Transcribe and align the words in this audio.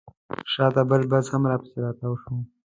شاته 0.53 0.81
بل 0.89 1.01
بس 1.11 1.25
هم 1.33 1.43
راپسې 1.51 1.77
راتاو 1.85 2.13
شو. 2.21 2.33